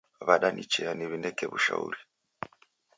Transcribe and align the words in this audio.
W'adanichea 0.27 0.91
niw'ineke 0.97 1.45
w'ushauri 1.51 1.99